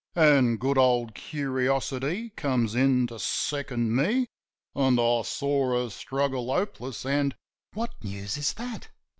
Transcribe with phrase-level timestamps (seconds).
[0.15, 4.29] An' good old Curiosity comes in to second me.
[4.75, 7.35] As I saw her struggle hopeless, an'
[7.75, 8.89] "What news is that?"